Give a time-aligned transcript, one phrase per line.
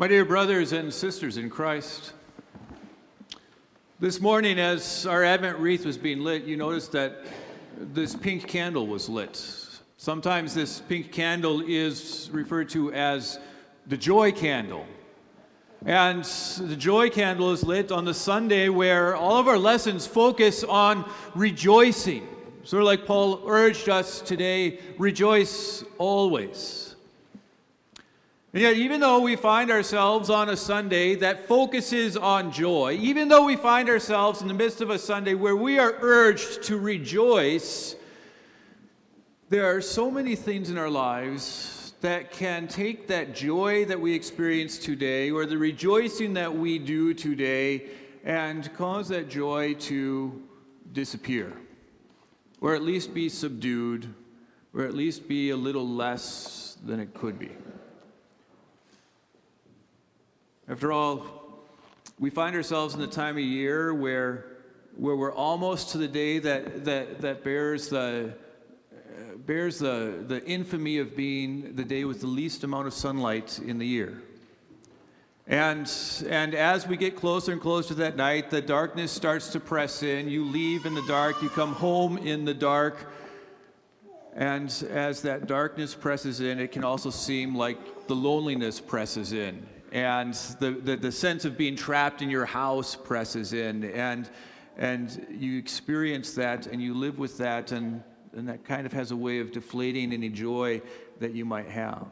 [0.00, 2.14] My dear brothers and sisters in Christ,
[3.98, 7.18] this morning, as our Advent wreath was being lit, you noticed that
[7.76, 9.36] this pink candle was lit.
[9.98, 13.38] Sometimes this pink candle is referred to as
[13.88, 14.86] the joy candle.
[15.84, 20.64] And the joy candle is lit on the Sunday where all of our lessons focus
[20.64, 22.26] on rejoicing.
[22.62, 26.89] Sort of like Paul urged us today rejoice always.
[28.52, 33.44] Yet, even though we find ourselves on a Sunday that focuses on joy, even though
[33.44, 37.94] we find ourselves in the midst of a Sunday where we are urged to rejoice,
[39.50, 44.14] there are so many things in our lives that can take that joy that we
[44.14, 47.84] experience today or the rejoicing that we do today
[48.24, 50.42] and cause that joy to
[50.92, 51.52] disappear,
[52.60, 54.12] or at least be subdued,
[54.74, 57.50] or at least be a little less than it could be.
[60.70, 61.26] After all,
[62.20, 64.44] we find ourselves in the time of year where,
[64.94, 68.32] where we're almost to the day that, that, that bears, the,
[68.92, 73.58] uh, bears the, the infamy of being the day with the least amount of sunlight
[73.58, 74.22] in the year.
[75.48, 75.92] And,
[76.28, 80.04] and as we get closer and closer to that night, the darkness starts to press
[80.04, 80.28] in.
[80.28, 83.12] You leave in the dark, you come home in the dark.
[84.36, 89.66] And as that darkness presses in, it can also seem like the loneliness presses in
[89.92, 93.84] and the, the, the, sense of being trapped in your house presses in.
[93.84, 94.30] And
[94.76, 97.72] and you experience that and you live with that.
[97.72, 98.02] And,
[98.34, 100.80] and that kind of has a way of deflating any joy
[101.18, 102.06] that you might have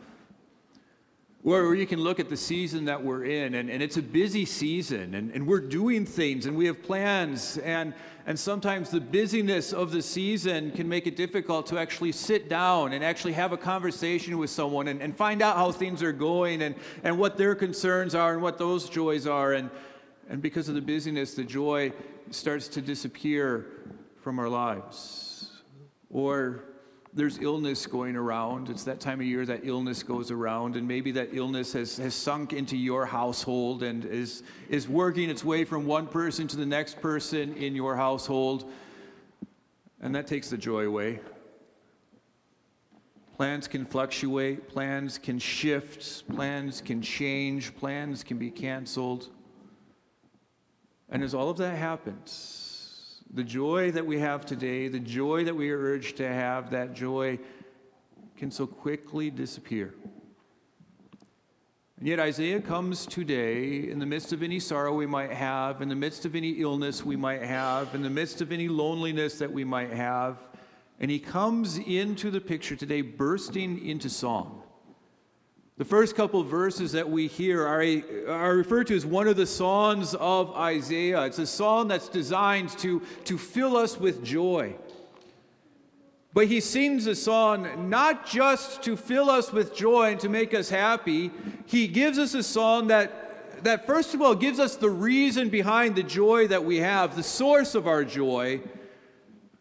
[1.45, 4.45] or you can look at the season that we're in, and, and it's a busy
[4.45, 7.95] season, and, and we're doing things, and we have plans, and,
[8.27, 12.93] and sometimes the busyness of the season can make it difficult to actually sit down
[12.93, 16.63] and actually have a conversation with someone and, and find out how things are going
[16.63, 19.53] and, and what their concerns are and what those joys are.
[19.53, 19.71] And,
[20.29, 21.93] and because of the busyness, the joy
[22.31, 23.67] starts to disappear
[24.21, 25.63] from our lives.
[26.11, 26.65] Or
[27.19, 28.71] there's illness going around.
[28.71, 32.15] It's that time of year that illness goes around, and maybe that illness has, has
[32.15, 36.65] sunk into your household and is, is working its way from one person to the
[36.65, 38.71] next person in your household.
[40.01, 41.19] And that takes the joy away.
[43.37, 49.29] Plans can fluctuate, plans can shift, plans can change, plans can be canceled.
[51.09, 52.68] And as all of that happens,
[53.35, 56.95] the joy that we have today, the joy that we are urged to have, that
[56.95, 57.39] joy
[58.37, 59.95] can so quickly disappear.
[61.99, 65.89] And yet, Isaiah comes today in the midst of any sorrow we might have, in
[65.89, 69.53] the midst of any illness we might have, in the midst of any loneliness that
[69.53, 70.39] we might have,
[71.01, 74.58] and he comes into the picture today bursting into song.
[75.79, 77.85] The first couple verses that we hear are,
[78.29, 81.23] are referred to as one of the songs of Isaiah.
[81.23, 84.75] It's a song that's designed to, to fill us with joy.
[86.35, 90.53] But he sings a song not just to fill us with joy and to make
[90.53, 91.31] us happy,
[91.67, 95.95] he gives us a song that, that, first of all, gives us the reason behind
[95.95, 98.61] the joy that we have, the source of our joy.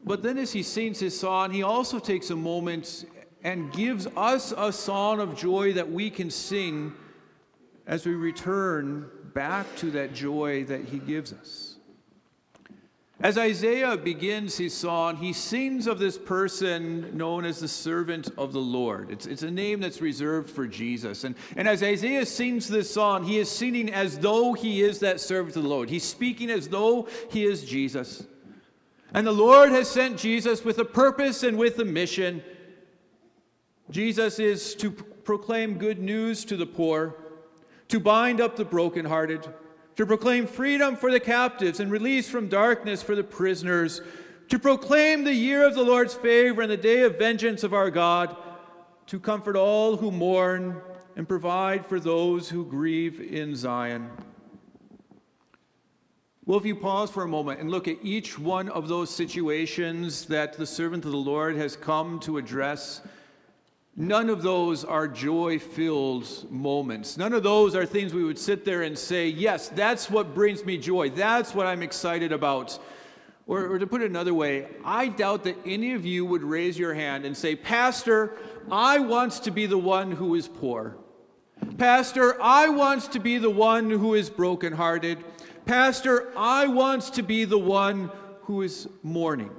[0.04, 3.06] But then, as he sings his song, he also takes a moment
[3.48, 6.94] and gives us a song of joy that we can sing
[7.86, 11.78] as we return back to that joy that he gives us.
[13.22, 18.52] As Isaiah begins his song, he sings of this person known as the servant of
[18.52, 19.12] the Lord.
[19.12, 21.24] It's, it's a name that's reserved for Jesus.
[21.24, 25.22] And, and as Isaiah sings this song, he is singing as though he is that
[25.22, 25.90] servant of the Lord.
[25.90, 28.26] He's speaking as though he is Jesus.
[29.14, 32.44] And the Lord has sent Jesus with a purpose and with a mission
[33.90, 37.16] Jesus is to proclaim good news to the poor,
[37.88, 39.48] to bind up the brokenhearted,
[39.96, 44.02] to proclaim freedom for the captives and release from darkness for the prisoners,
[44.50, 47.90] to proclaim the year of the Lord's favor and the day of vengeance of our
[47.90, 48.36] God,
[49.08, 50.82] to comfort all who mourn
[51.16, 54.10] and provide for those who grieve in Zion.
[56.46, 60.26] Well, if you pause for a moment and look at each one of those situations
[60.28, 63.02] that the servant of the Lord has come to address,
[64.00, 67.18] None of those are joy filled moments.
[67.18, 70.64] None of those are things we would sit there and say, Yes, that's what brings
[70.64, 71.10] me joy.
[71.10, 72.78] That's what I'm excited about.
[73.48, 76.78] Or, or, to put it another way, I doubt that any of you would raise
[76.78, 78.38] your hand and say, Pastor,
[78.70, 80.98] I want to be the one who is poor.
[81.78, 85.24] Pastor, I want to be the one who is brokenhearted.
[85.66, 88.12] Pastor, I want to be the one
[88.42, 89.52] who is mourning.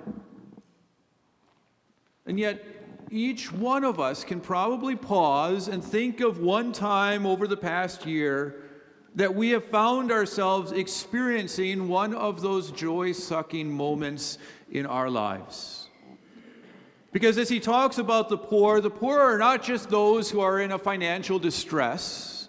[2.26, 2.62] And yet,
[3.10, 8.06] each one of us can probably pause and think of one time over the past
[8.06, 8.62] year
[9.14, 14.38] that we have found ourselves experiencing one of those joy sucking moments
[14.70, 15.88] in our lives.
[17.10, 20.60] Because as he talks about the poor, the poor are not just those who are
[20.60, 22.48] in a financial distress,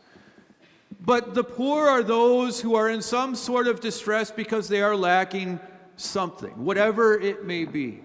[1.00, 4.95] but the poor are those who are in some sort of distress because they are
[4.95, 5.59] lacking
[5.95, 8.01] something, whatever it may be.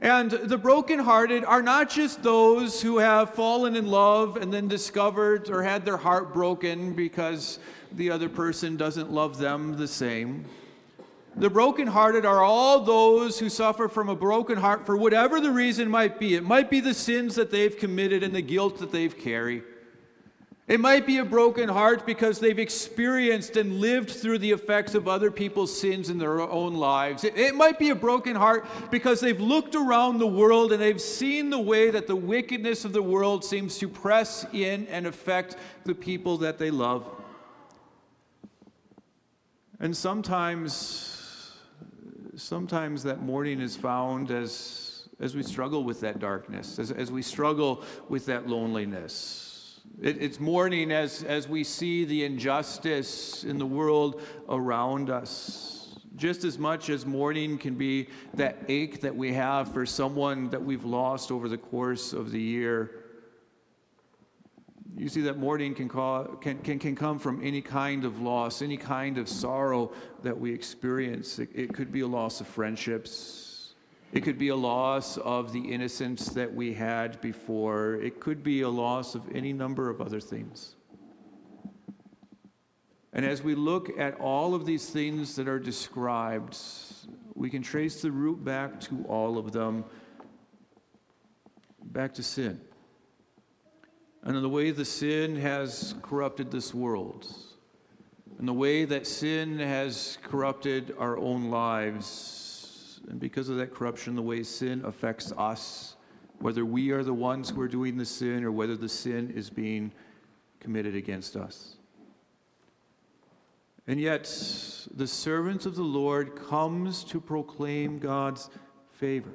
[0.00, 5.50] And the brokenhearted are not just those who have fallen in love and then discovered
[5.50, 7.58] or had their heart broken because
[7.92, 10.46] the other person doesn't love them the same.
[11.36, 15.88] The brokenhearted are all those who suffer from a broken heart for whatever the reason
[15.88, 16.34] might be.
[16.34, 19.62] It might be the sins that they've committed and the guilt that they've carried.
[20.70, 25.08] It might be a broken heart because they've experienced and lived through the effects of
[25.08, 27.24] other people's sins in their own lives.
[27.24, 31.00] It, it, might be a broken heart because they've looked around the world and they've
[31.00, 35.56] seen the way that the wickedness of the world seems to press in and affect
[35.86, 37.04] the people that they love.
[39.80, 41.52] And sometimes,
[42.36, 47.22] sometimes that mourning is found as, as we struggle with that darkness, as, as we
[47.22, 49.49] struggle with that loneliness.
[50.00, 55.98] It, it's mourning as, as we see the injustice in the world around us.
[56.16, 60.62] Just as much as mourning can be that ache that we have for someone that
[60.62, 63.04] we've lost over the course of the year.
[64.96, 68.60] You see that mourning can, call, can, can, can come from any kind of loss,
[68.60, 69.92] any kind of sorrow
[70.22, 71.38] that we experience.
[71.38, 73.49] It, it could be a loss of friendships,
[74.12, 77.94] it could be a loss of the innocence that we had before.
[77.94, 80.74] It could be a loss of any number of other things.
[83.12, 86.56] And as we look at all of these things that are described,
[87.34, 89.84] we can trace the root back to all of them,
[91.84, 92.60] back to sin.
[94.22, 97.26] And in the way the sin has corrupted this world,
[98.38, 102.39] and the way that sin has corrupted our own lives,
[103.08, 105.96] and because of that corruption, the way sin affects us,
[106.38, 109.50] whether we are the ones who are doing the sin or whether the sin is
[109.50, 109.92] being
[110.60, 111.76] committed against us.
[113.86, 114.24] And yet,
[114.94, 118.48] the servant of the Lord comes to proclaim God's
[118.92, 119.32] favor.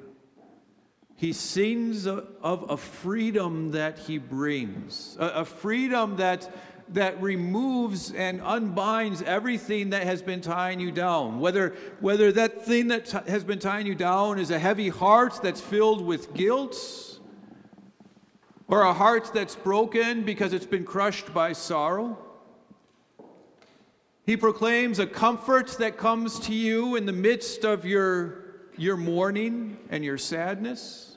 [1.16, 6.54] He sings of a freedom that he brings, a freedom that
[6.90, 11.40] that removes and unbinds everything that has been tying you down.
[11.40, 15.40] Whether, whether that thing that t- has been tying you down is a heavy heart
[15.42, 16.76] that's filled with guilt,
[18.68, 22.18] or a heart that's broken because it's been crushed by sorrow.
[24.24, 28.44] He proclaims a comfort that comes to you in the midst of your,
[28.76, 31.15] your mourning and your sadness.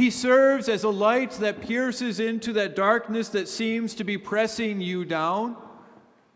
[0.00, 4.80] He serves as a light that pierces into that darkness that seems to be pressing
[4.80, 5.58] you down.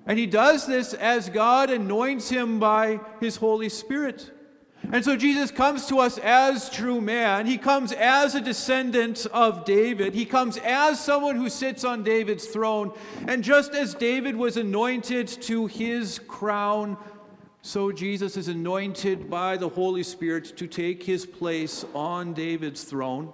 [0.07, 4.31] And he does this as God anoints him by his Holy Spirit.
[4.93, 7.47] And so Jesus comes to us as true man.
[7.47, 10.13] He comes as a descendant of David.
[10.13, 12.93] He comes as someone who sits on David's throne.
[13.27, 16.99] And just as David was anointed to his crown,
[17.63, 23.33] so Jesus is anointed by the Holy Spirit to take his place on David's throne.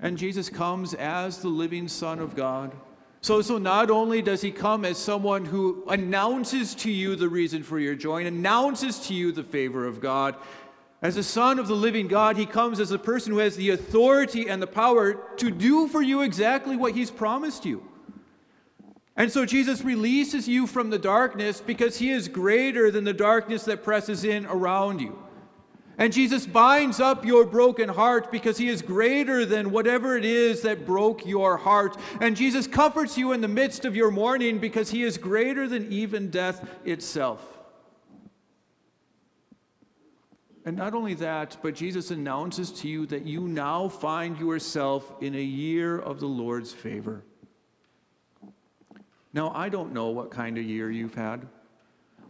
[0.00, 2.72] And Jesus comes as the living Son of God.
[3.20, 7.64] So, so not only does he come as someone who announces to you the reason
[7.64, 10.36] for your joy and announces to you the favor of God,
[11.00, 13.70] as a son of the living God, he comes as a person who has the
[13.70, 17.84] authority and the power to do for you exactly what he's promised you.
[19.16, 23.64] And so Jesus releases you from the darkness because he is greater than the darkness
[23.64, 25.18] that presses in around you.
[25.98, 30.62] And Jesus binds up your broken heart because he is greater than whatever it is
[30.62, 31.96] that broke your heart.
[32.20, 35.90] And Jesus comforts you in the midst of your mourning because he is greater than
[35.92, 37.44] even death itself.
[40.64, 45.34] And not only that, but Jesus announces to you that you now find yourself in
[45.34, 47.24] a year of the Lord's favor.
[49.32, 51.48] Now, I don't know what kind of year you've had.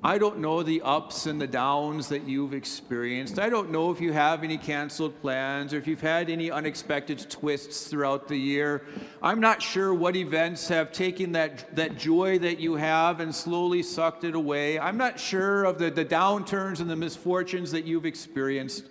[0.03, 3.41] I don't know the ups and the downs that you've experienced.
[3.41, 7.29] I don't know if you have any canceled plans or if you've had any unexpected
[7.29, 8.87] twists throughout the year.
[9.21, 13.83] I'm not sure what events have taken that, that joy that you have and slowly
[13.83, 14.79] sucked it away.
[14.79, 18.85] I'm not sure of the, the downturns and the misfortunes that you've experienced.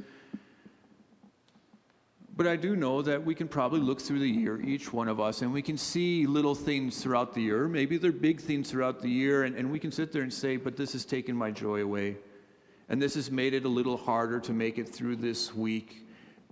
[2.37, 5.19] But I do know that we can probably look through the year, each one of
[5.19, 7.67] us, and we can see little things throughout the year.
[7.67, 10.55] Maybe they're big things throughout the year, and, and we can sit there and say,
[10.55, 12.17] but this has taken my joy away.
[12.89, 16.05] And this has made it a little harder to make it through this week.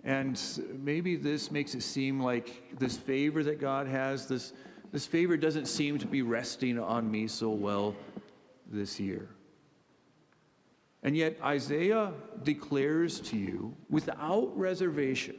[0.03, 0.41] And
[0.81, 4.53] maybe this makes it seem like this favor that God has, this,
[4.91, 7.95] this favor doesn't seem to be resting on me so well
[8.65, 9.29] this year.
[11.03, 12.11] And yet, Isaiah
[12.41, 15.35] declares to you without reservation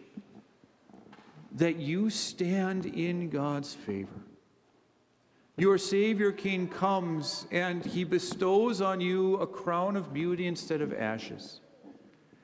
[1.56, 4.20] that you stand in God's favor.
[5.56, 10.92] Your Savior King comes and he bestows on you a crown of beauty instead of
[10.92, 11.60] ashes,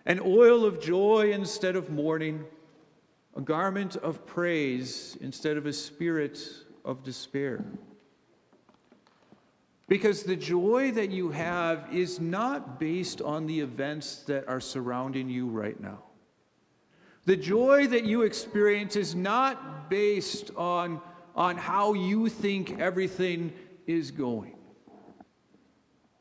[0.06, 2.42] an oil of joy instead of mourning,
[3.36, 6.40] a garment of praise instead of a spirit
[6.82, 7.62] of despair.
[9.88, 15.28] Because the joy that you have is not based on the events that are surrounding
[15.28, 15.98] you right now.
[17.24, 21.00] The joy that you experience is not based on,
[21.36, 23.52] on how you think everything
[23.86, 24.56] is going.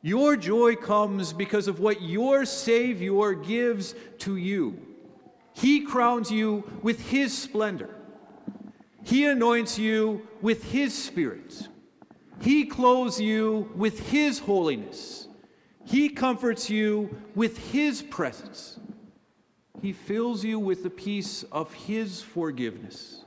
[0.03, 4.79] Your joy comes because of what your Savior gives to you.
[5.53, 7.95] He crowns you with His splendor,
[9.03, 11.67] He anoints you with His Spirit.
[12.41, 15.27] He clothes you with His holiness.
[15.85, 18.79] He comforts you with His presence.
[19.81, 23.23] He fills you with the peace of His forgiveness.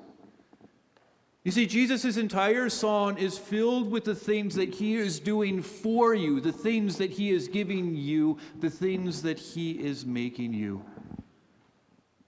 [1.43, 6.15] You see, Jesus' entire song is filled with the things that He is doing for
[6.15, 10.85] you, the things that He is giving you, the things that He is making you.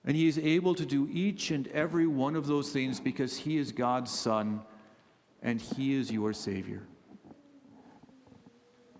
[0.04, 3.56] And He is able to do each and every one of those things because He
[3.56, 4.60] is God's Son
[5.40, 6.82] and He is your Savior.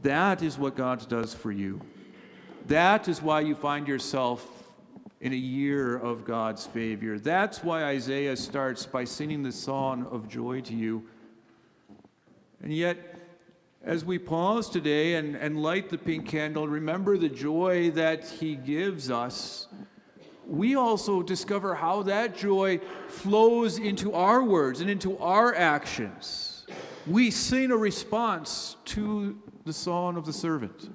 [0.03, 1.81] That is what God does for you.
[2.69, 4.56] That is why you find yourself
[5.21, 7.19] in a year of God's favor.
[7.19, 11.05] That's why Isaiah starts by singing the song of joy to you.
[12.63, 12.99] And yet,
[13.83, 18.57] as we pause today and, and light the pink candle, remember the joy that He
[18.57, 19.69] gives us.
[20.47, 26.57] We also discover how that joy flows into our words and into our actions
[27.07, 30.91] we sing a response to the song of the servant.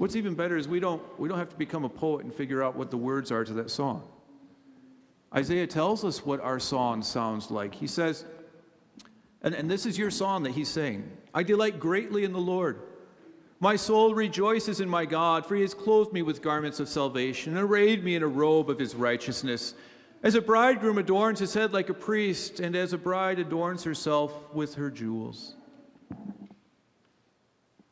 [0.00, 2.62] What's even better is we don't, we don't have to become a poet and figure
[2.62, 4.02] out what the words are to that song.
[5.36, 7.74] Isaiah tells us what our song sounds like.
[7.74, 8.24] He says,
[9.42, 12.80] and, and this is your song that he's saying I delight greatly in the Lord.
[13.60, 17.54] My soul rejoices in my God, for he has clothed me with garments of salvation
[17.54, 19.74] and arrayed me in a robe of his righteousness.
[20.22, 24.32] As a bridegroom adorns his head like a priest, and as a bride adorns herself
[24.54, 25.56] with her jewels.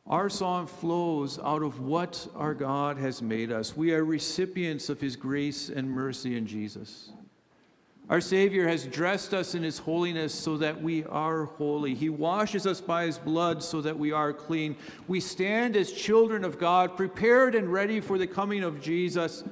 [0.09, 3.77] Our song flows out of what our God has made us.
[3.77, 7.11] We are recipients of his grace and mercy in Jesus.
[8.09, 11.93] Our Savior has dressed us in his holiness so that we are holy.
[11.93, 14.75] He washes us by his blood so that we are clean.
[15.07, 19.43] We stand as children of God, prepared and ready for the coming of Jesus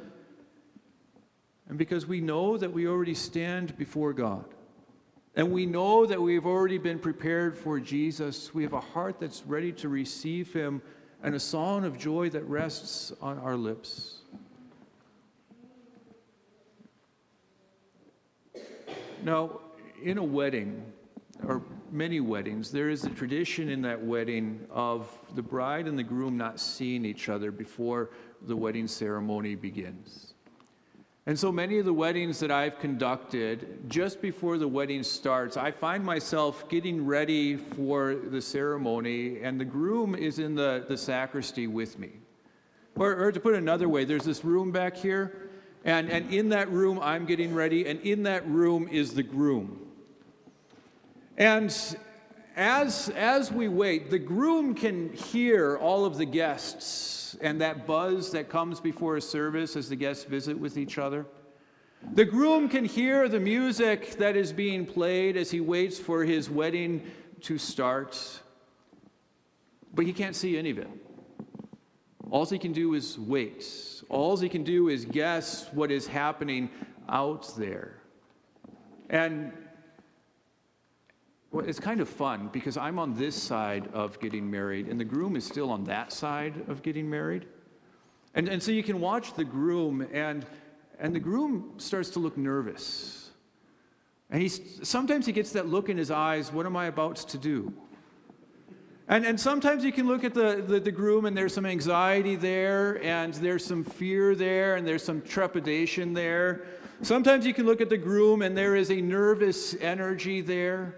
[1.69, 4.45] and because we know that we already stand before God,
[5.38, 9.46] and we know that we've already been prepared for Jesus, we have a heart that's
[9.46, 10.82] ready to receive Him
[11.22, 14.22] and a song of joy that rests on our lips.
[19.24, 19.60] Now,
[20.03, 20.84] in a wedding,
[21.46, 26.03] or many weddings, there is a tradition in that wedding of the bride and the
[26.03, 28.10] groom not seeing each other before
[28.48, 30.34] the wedding ceremony begins.
[31.27, 35.72] And so many of the weddings that I've conducted, just before the wedding starts, I
[35.72, 41.67] find myself getting ready for the ceremony, and the groom is in the, the sacristy
[41.67, 42.12] with me.
[42.96, 45.50] Or, or to put it another way, there's this room back here,
[45.84, 49.86] and, and in that room, I'm getting ready, and in that room is the groom.
[51.38, 51.75] And
[52.57, 58.31] as, as we wait, the groom can hear all of the guests and that buzz
[58.31, 61.27] that comes before a service as the guests visit with each other.
[62.13, 66.49] The groom can hear the music that is being played as he waits for his
[66.49, 67.03] wedding
[67.41, 68.19] to start,
[69.93, 70.89] but he can't see any of it.
[72.31, 74.03] All he can do is wait.
[74.09, 76.69] All he can do is guess what is happening
[77.07, 78.01] out there.
[79.11, 79.53] And
[81.51, 85.05] well, it's kind of fun because I'm on this side of getting married, and the
[85.05, 87.45] groom is still on that side of getting married.
[88.35, 90.45] And, and so you can watch the groom, and,
[90.99, 93.31] and the groom starts to look nervous.
[94.29, 97.37] And he, sometimes he gets that look in his eyes what am I about to
[97.37, 97.73] do?
[99.07, 102.35] And, and sometimes you can look at the, the, the, groom and there's some anxiety
[102.35, 106.65] there, and there's some fear there, and there's some trepidation there.
[107.03, 110.95] Sometimes you can look at the groom and there is a nervous energy there.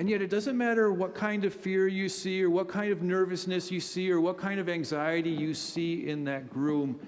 [0.00, 3.02] And yet, it doesn't matter what kind of fear you see, or what kind of
[3.02, 6.98] nervousness you see, or what kind of anxiety you see in that groom.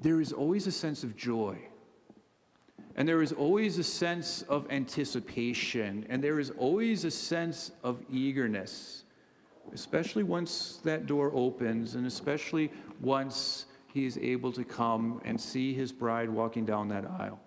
[0.00, 1.56] there is always a sense of joy.
[2.96, 6.04] And there is always a sense of anticipation.
[6.08, 9.04] And there is always a sense of eagerness,
[9.72, 15.72] especially once that door opens, and especially once he is able to come and see
[15.72, 17.38] his bride walking down that aisle.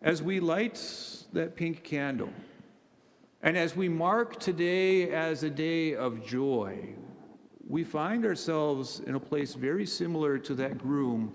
[0.00, 0.78] As we light
[1.36, 2.30] that pink candle,
[3.42, 6.94] and as we mark today as a day of joy,
[7.68, 11.32] we find ourselves in a place very similar to that groom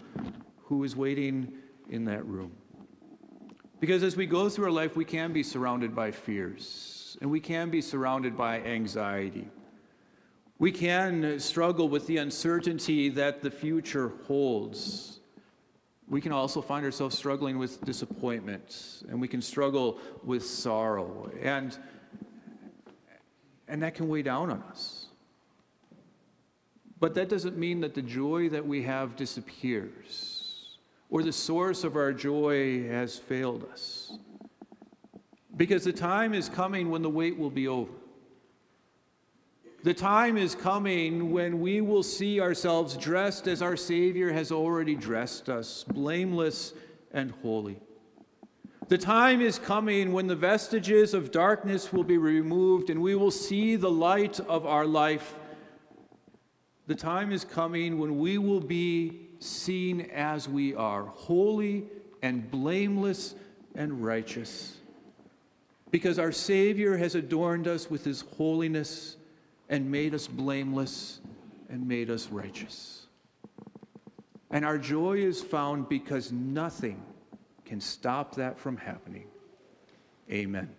[0.58, 1.54] who is waiting
[1.90, 2.52] in that room.
[3.80, 7.40] Because as we go through our life, we can be surrounded by fears and we
[7.40, 9.48] can be surrounded by anxiety.
[10.60, 15.21] We can struggle with the uncertainty that the future holds.
[16.12, 21.32] We can also find ourselves struggling with disappointment and we can struggle with sorrow.
[21.42, 21.78] And,
[23.70, 25.06] and that can weigh down on us.
[27.00, 31.96] But that doesn't mean that the joy that we have disappears or the source of
[31.96, 34.12] our joy has failed us.
[35.56, 38.01] Because the time is coming when the wait will be over.
[39.84, 44.96] The time is coming when we will see ourselves dressed as our Savior has already
[44.96, 46.74] dressed us, blameless
[47.12, 47.80] and holy.
[48.90, 53.32] The time is coming when the vestiges of darkness will be removed and we will
[53.32, 55.36] see the light of our life
[56.92, 61.86] the time is coming when we will be seen as we are, holy
[62.22, 63.34] and blameless
[63.76, 64.76] and righteous.
[65.90, 69.16] Because our Savior has adorned us with his holiness
[69.72, 71.22] and made us blameless
[71.70, 73.08] and made us righteous.
[74.52, 77.02] And our joy is found because nothing
[77.66, 79.28] can stop that from happening.
[80.30, 80.70] Amen.